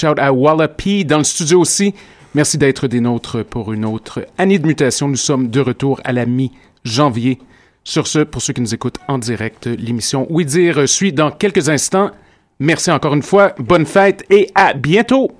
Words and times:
shout 0.00 0.18
à 0.18 0.32
Wallapie 0.32 1.04
dans 1.04 1.18
le 1.18 1.24
studio 1.24 1.60
aussi. 1.60 1.94
Merci 2.34 2.56
d'être 2.56 2.86
des 2.88 3.00
nôtres 3.00 3.44
pour 3.44 3.72
une 3.72 3.84
autre 3.84 4.26
année 4.38 4.58
de 4.58 4.66
mutation. 4.66 5.08
Nous 5.08 5.16
sommes 5.16 5.48
de 5.48 5.60
retour 5.60 6.00
à 6.04 6.12
la 6.12 6.24
mi-janvier. 6.24 7.38
Sur 7.84 8.06
ce, 8.06 8.20
pour 8.20 8.40
ceux 8.40 8.54
qui 8.54 8.62
nous 8.62 8.74
écoutent 8.74 8.98
en 9.08 9.18
direct, 9.18 9.66
l'émission 9.66 10.26
Oui 10.30 10.46
Dire 10.46 10.88
suit 10.88 11.12
dans 11.12 11.30
quelques 11.30 11.68
instants. 11.68 12.12
Merci 12.60 12.90
encore 12.90 13.14
une 13.14 13.22
fois, 13.22 13.54
bonne 13.58 13.84
fête 13.84 14.24
et 14.30 14.50
à 14.54 14.72
bientôt! 14.72 15.39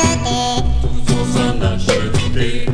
acheté. 0.00 0.64
Tous 1.06 1.38
en. 1.38 2.69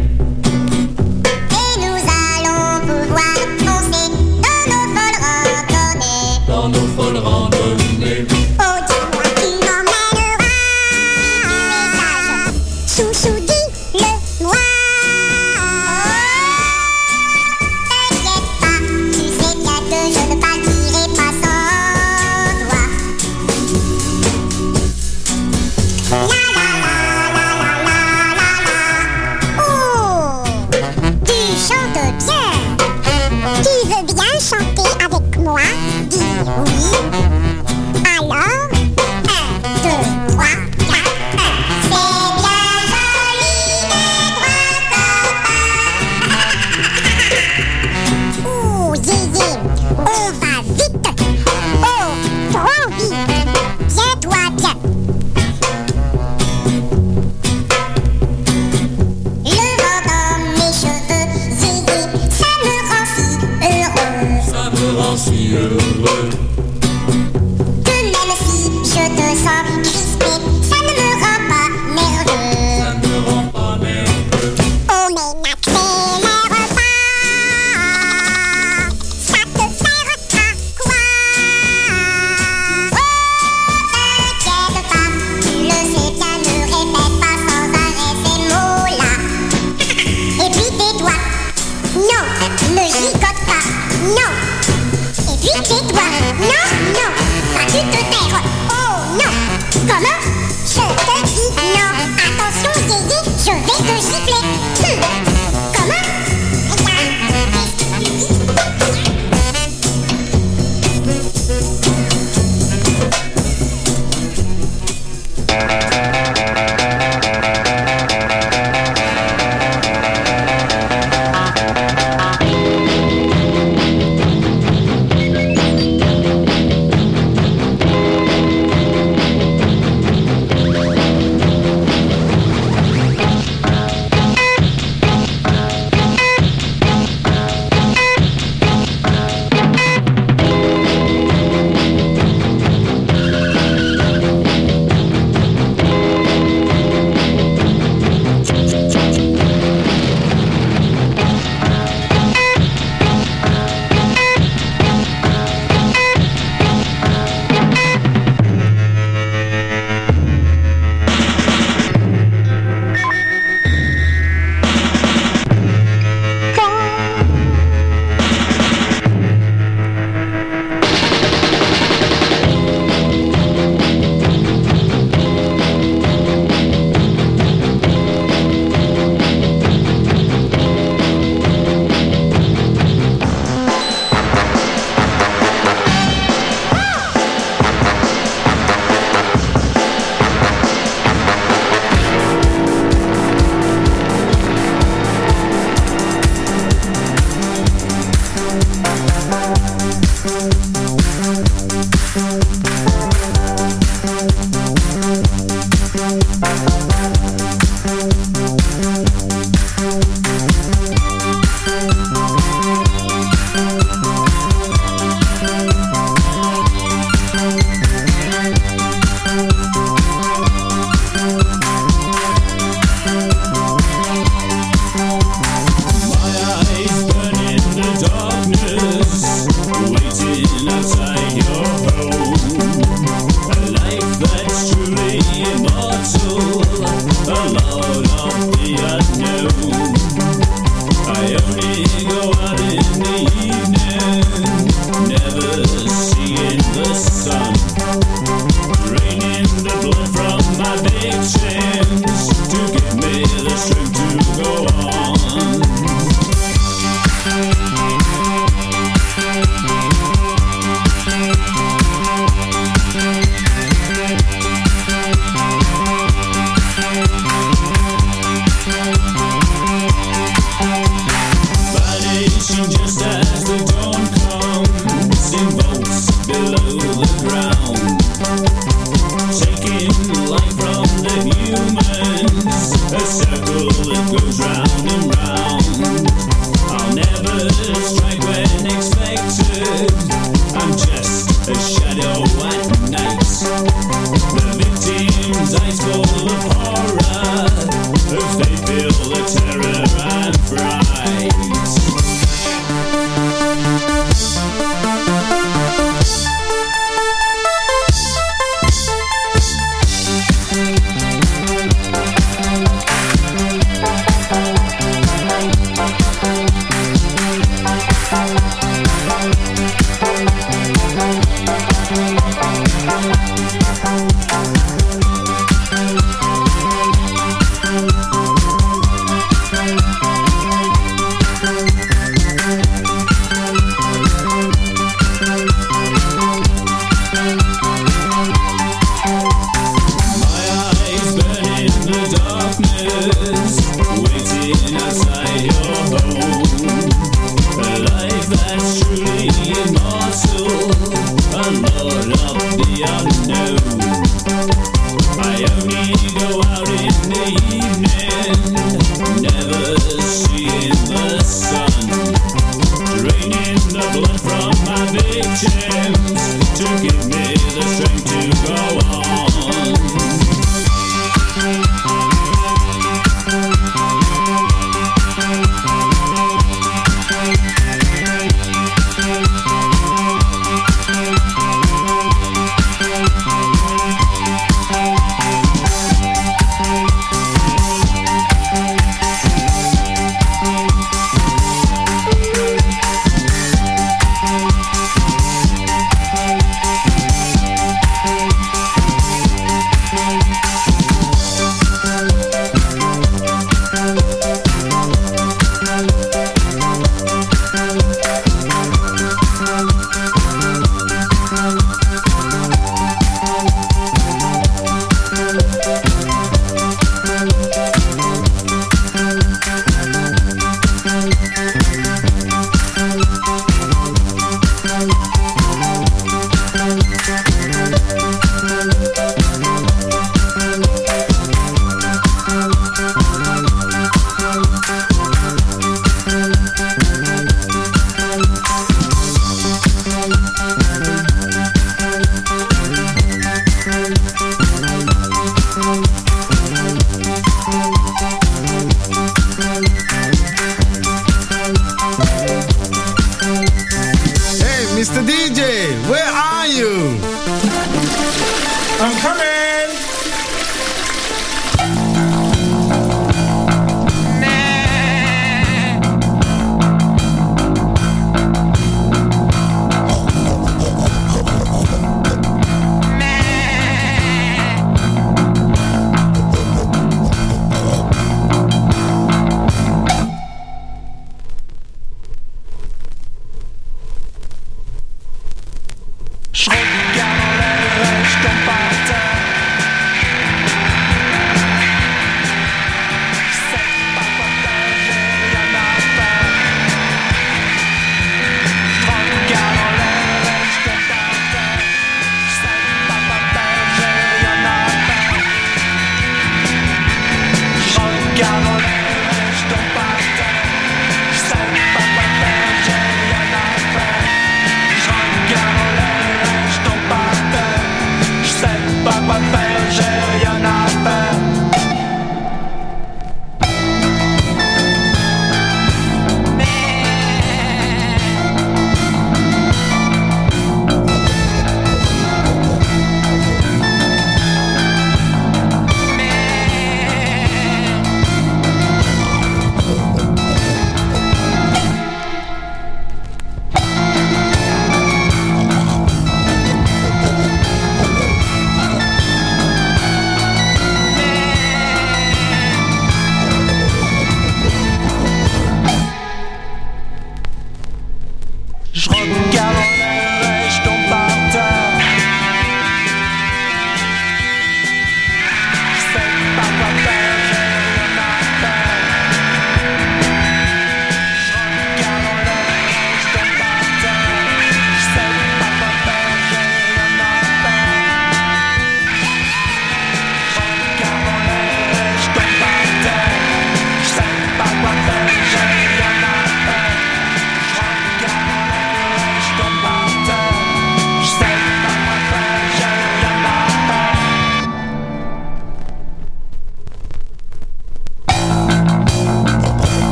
Mr. 454.96 455.04
DJ, 455.04 455.90
where 455.90 456.10
are 456.10 456.46
you? 456.46 457.05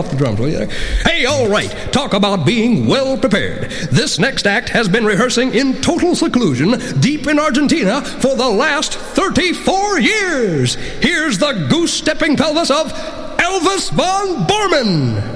Off 0.00 0.10
the 0.10 0.16
drums, 0.16 0.40
will 0.40 0.48
you? 0.48 0.66
Hey, 1.04 1.26
all 1.26 1.46
right. 1.46 1.70
Talk 1.92 2.14
about 2.14 2.46
being 2.46 2.86
well 2.86 3.18
prepared. 3.18 3.70
This 3.92 4.18
next 4.18 4.46
act 4.46 4.70
has 4.70 4.88
been 4.88 5.04
rehearsing 5.04 5.54
in 5.54 5.82
total 5.82 6.16
seclusion 6.16 6.80
deep 7.00 7.26
in 7.26 7.38
Argentina 7.38 8.00
for 8.00 8.34
the 8.34 8.48
last 8.48 8.94
34 8.94 10.00
years. 10.00 10.74
Here's 11.02 11.36
the 11.36 11.66
goose 11.68 11.92
stepping 11.92 12.34
pelvis 12.34 12.70
of 12.70 12.90
Elvis 13.38 13.90
von 13.90 14.46
Borman. 14.46 15.29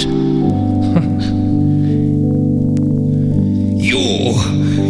Heart. 0.00 0.06
You, 3.84 4.32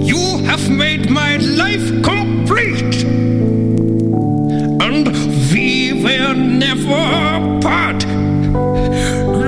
you 0.05 0.45
have 0.45 0.71
made 0.71 1.11
my 1.11 1.37
life 1.37 2.03
complete. 2.03 3.03
And 4.81 5.09
we 5.53 5.93
will 5.93 6.35
never 6.35 7.61
part. 7.61 8.07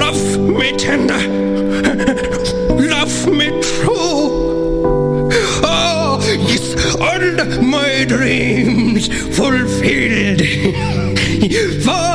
Love 0.03 0.39
me 0.41 0.77
tender. 0.77 1.15
Love 2.91 3.29
me 3.29 3.49
true. 3.63 5.31
Oh, 5.63 6.19
yes, 6.49 6.75
and 7.01 7.71
my 7.71 8.05
dreams 8.05 9.07
fulfilled. 9.37 10.43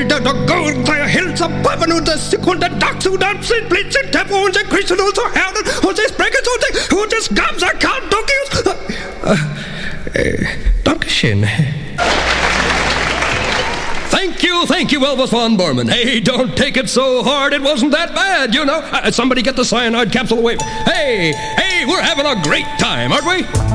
Hills 0.00 1.40
of 1.42 1.50
the 1.50 2.68
the 2.68 3.66
blitz, 3.68 3.96
and 3.96 4.12
tap 4.12 4.30
on 4.30 4.50
the 4.52 4.64
also 4.70 4.94
who 4.96 5.12
who 6.90 7.06
gums, 7.34 7.62
I 7.62 7.72
can't 7.72 8.10
talk 8.10 8.30
you. 8.30 8.44
Uh, 9.22 9.30
uh, 9.30 10.36
Dankeschön. 10.84 11.46
Thank 14.10 14.42
you, 14.42 14.66
thank 14.66 14.92
you, 14.92 15.00
Elvis 15.00 15.30
von 15.30 15.56
Borman. 15.56 15.90
Hey, 15.90 16.20
don't 16.20 16.56
take 16.56 16.76
it 16.76 16.88
so 16.88 17.22
hard. 17.22 17.52
It 17.52 17.62
wasn't 17.62 17.92
that 17.92 18.14
bad, 18.14 18.54
you 18.54 18.64
know. 18.64 18.78
Uh, 18.78 19.10
somebody 19.10 19.42
get 19.42 19.56
the 19.56 19.64
cyanide 19.64 20.12
capsule 20.12 20.38
away. 20.38 20.56
Hey, 20.86 21.32
hey, 21.32 21.84
we're 21.86 22.02
having 22.02 22.26
a 22.26 22.40
great 22.42 22.66
time, 22.78 23.12
aren't 23.12 23.26
we? 23.26 23.69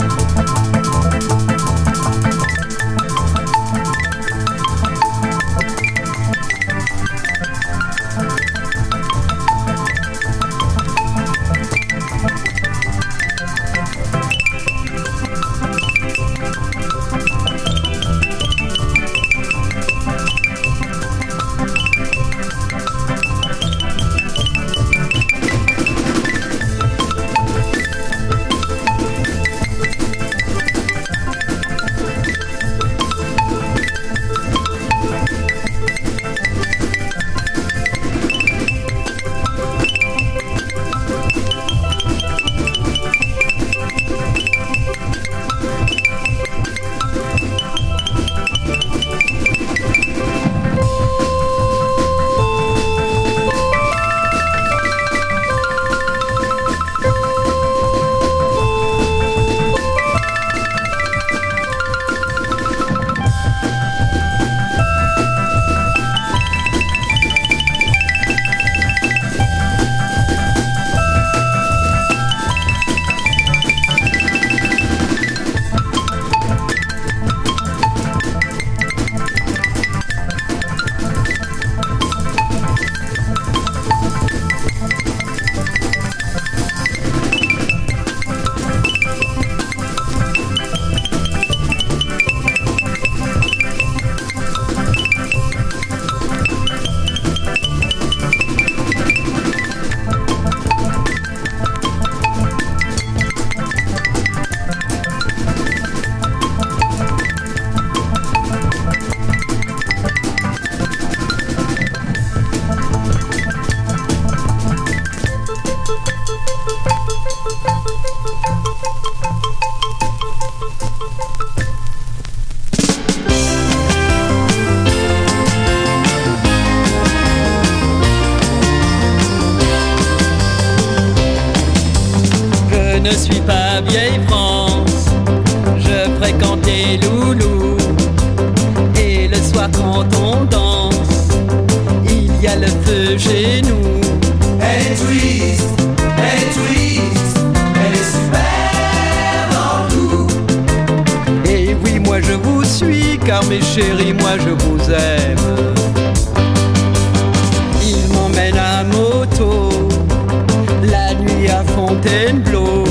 La 160.83 161.13
nuit 161.15 161.49
à 161.49 161.63
Fontainebleau 161.63 162.83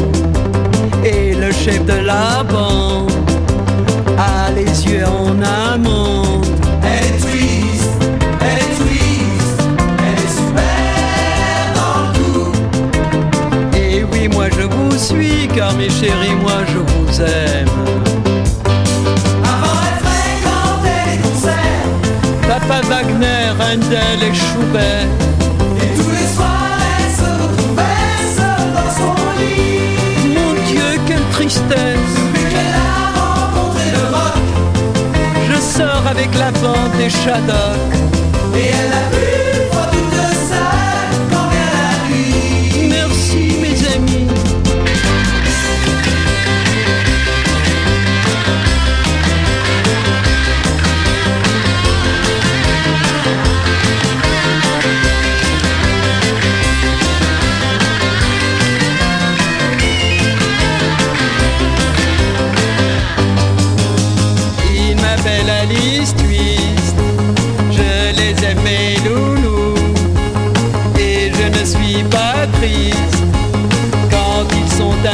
et 1.05 1.33
le 1.35 1.53
chef 1.53 1.85
de 1.87 1.93
la 1.93 2.43
bande 2.43 3.13
a 4.19 4.51
les 4.51 4.87
yeux 4.87 5.07
en 5.07 5.41
amande. 5.41 6.47
Elle 6.83 7.21
twist, 7.21 7.91
elle 8.41 8.77
twist, 8.77 9.63
elle 9.99 10.25
est 10.25 10.35
super 10.37 11.73
dans 11.77 12.03
le 12.03 12.19
coup. 12.19 12.53
Et 13.77 14.05
oui, 14.05 14.29
moi 14.29 14.47
je 14.51 14.63
vous 14.63 14.99
suis 14.99 15.49
car 15.55 15.73
mes 15.75 15.89
chéris, 15.89 16.35
moi 16.43 16.65
je 16.67 16.79
vous 16.79 17.21
aime. 17.23 17.69
Papa 22.49 22.81
Wagner, 22.89 23.53
Handel 23.61 24.23
et 24.23 24.35
Schubert 24.35 25.24
la 36.45 36.53
des 36.99 37.09
Shadocks. 37.09 39.14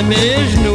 mesmo. 0.03 0.70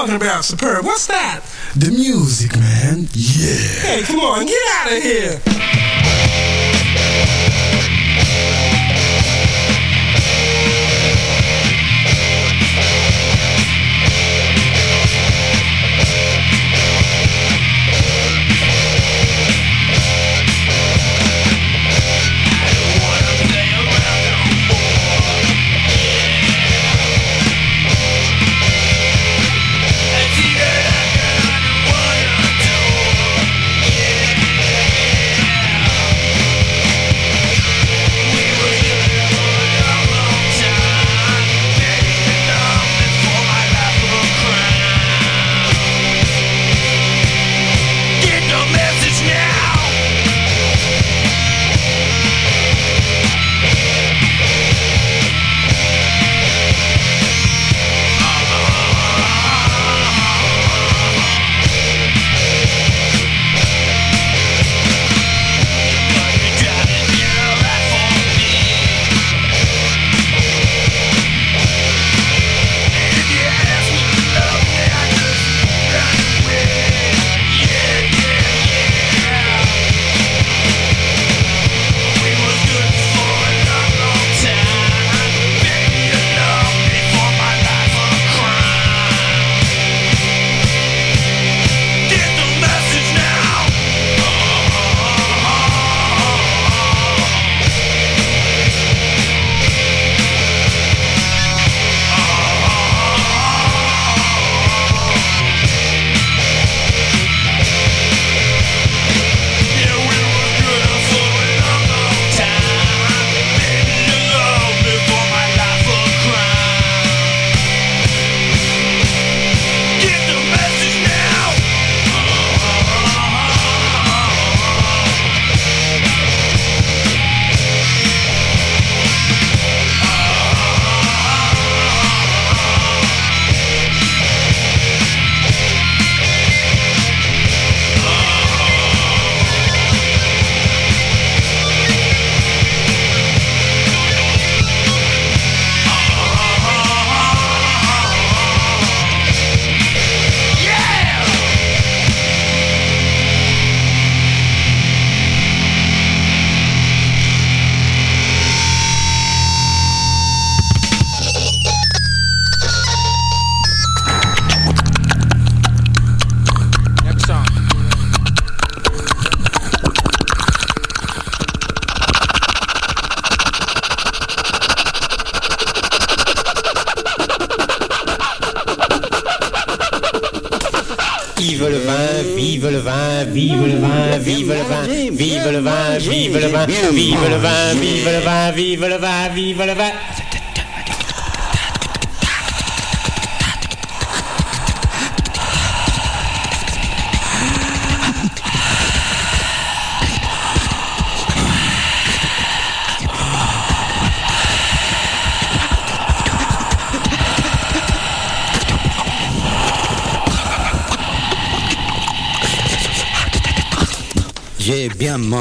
talking 0.00 0.16
about, 0.16 0.42
Superb? 0.46 0.86
What's 0.86 1.06
that? 1.08 1.42
The 1.76 1.90
music, 1.90 2.56
man. 2.56 3.06
Yeah. 3.12 3.82
Hey, 3.82 4.02
come 4.02 4.20
on, 4.20 4.46
get 4.46 4.56
out 4.76 4.96
of 4.96 5.02
here. 5.02 5.89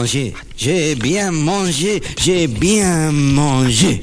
j'ai 0.06 0.96
bien 0.96 1.32
mangé, 1.32 2.02
j'ai 2.22 2.48
bien 2.48 3.12
mangé. 3.12 4.02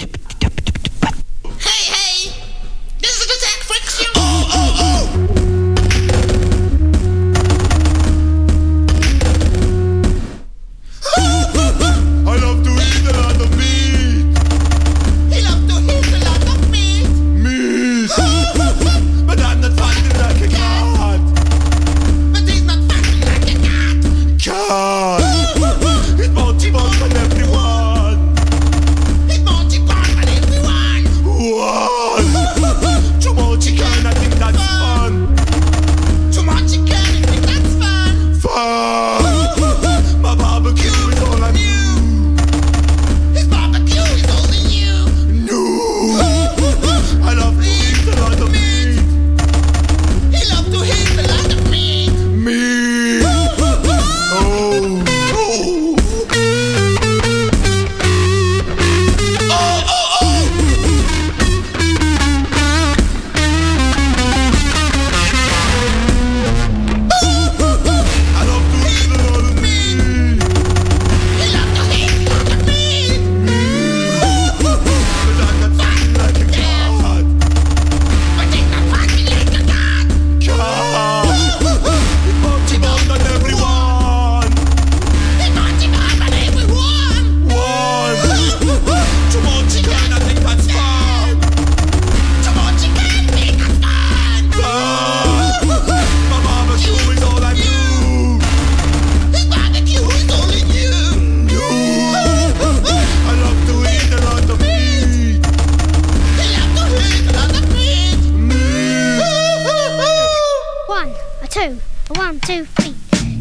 One, 112.14 112.38
two, 112.40 112.64
three. 112.64 112.94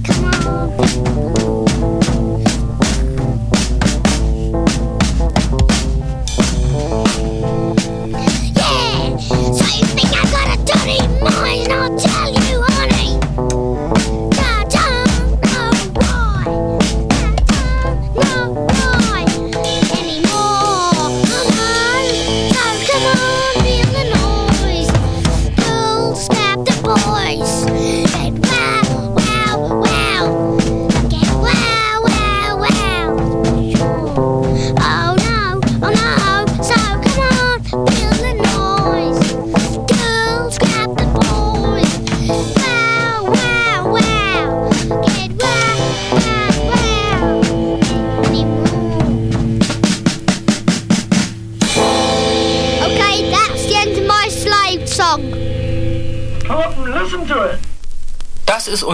Come 0.03 0.26
on. 0.26 1.45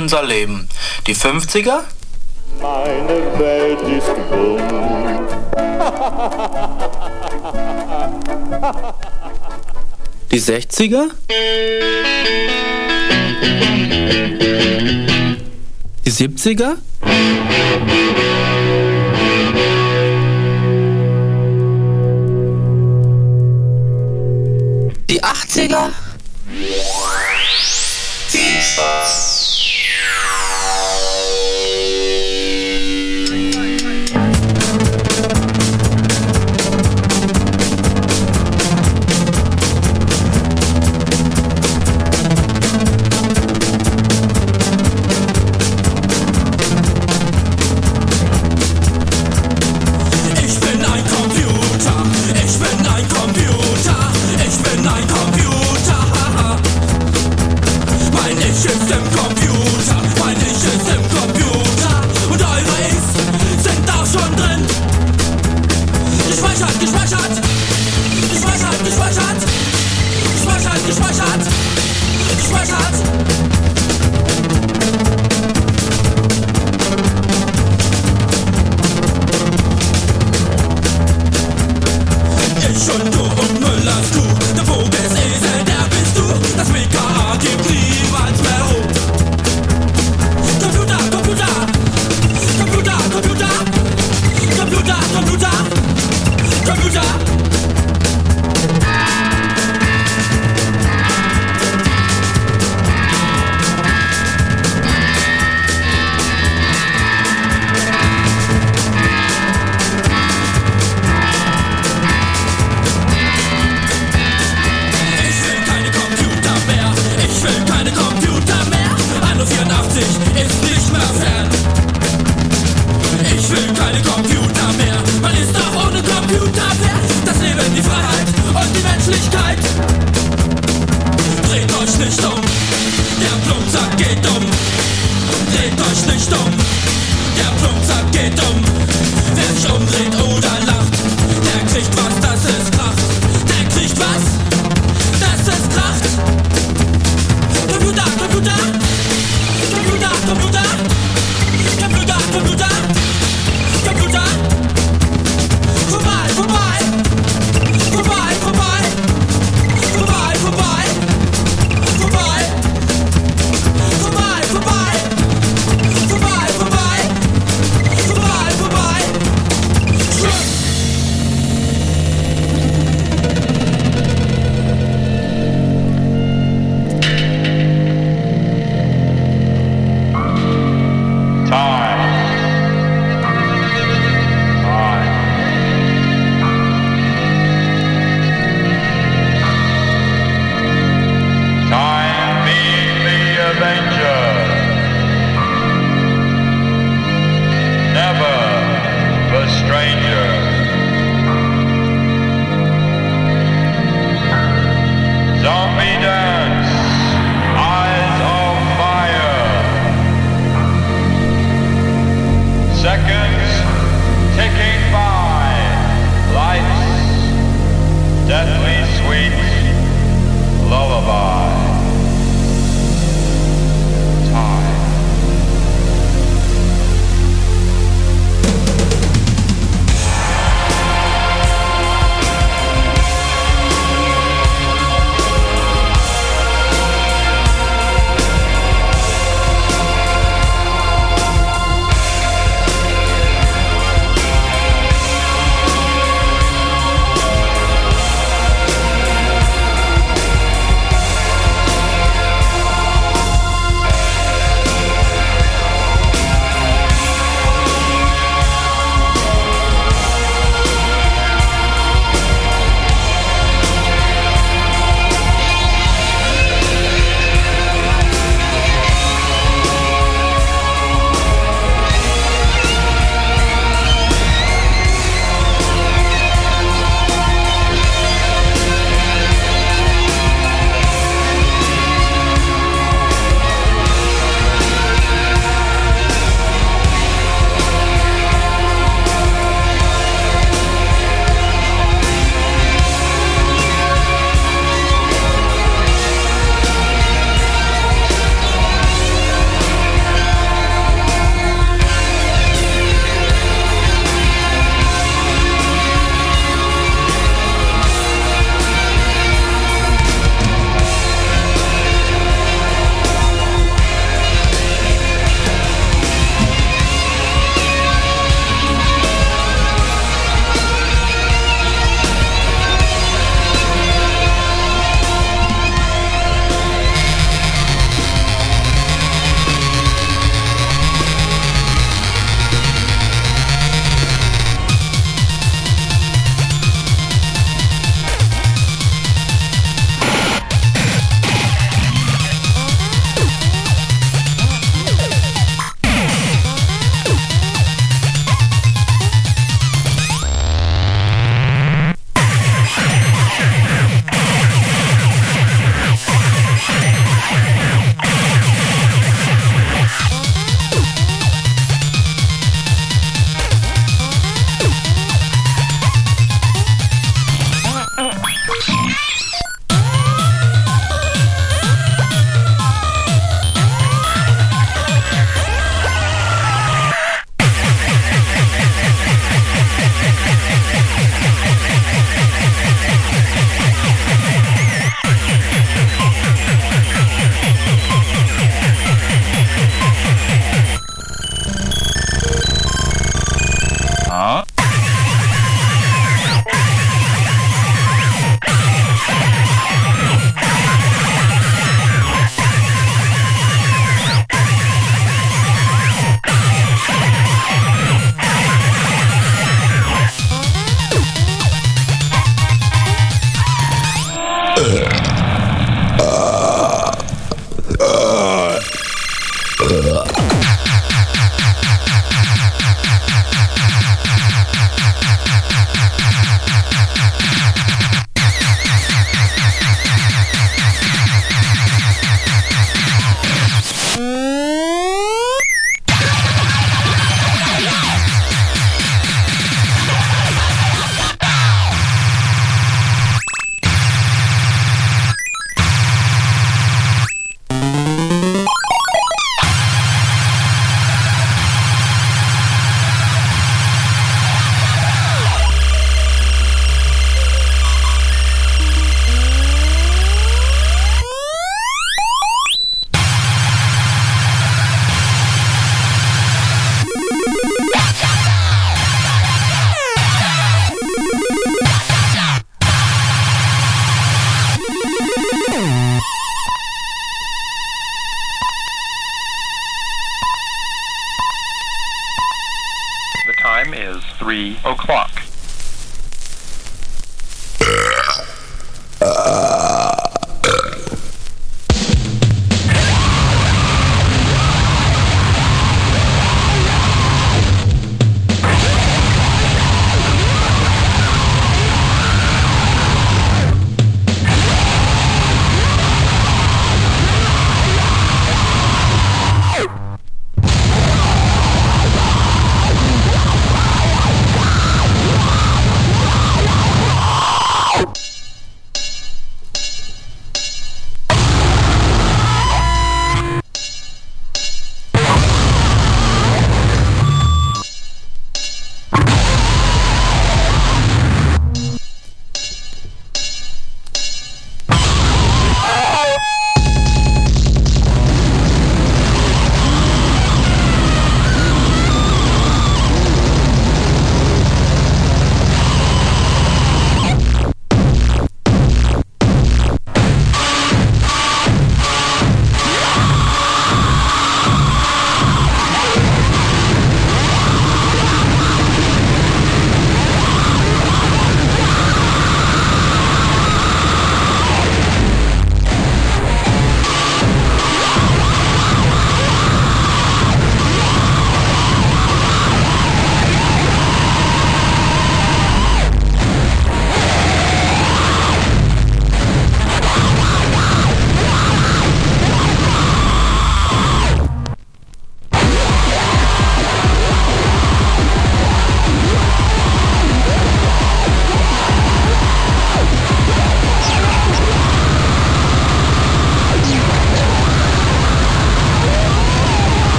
unser 0.00 0.22
Leben. 0.22 0.68
Die 1.06 1.14
50er? 1.14 1.80
Meine 2.60 3.38
Welt 3.38 3.80
ist. 3.82 4.08
Die 10.30 10.40
60er? 10.40 11.10
Die 16.04 16.10
70er? 16.10 16.76
Die 25.10 25.22
80er? 25.22 25.90
Viel 28.28 28.60
Spaß! 28.62 29.19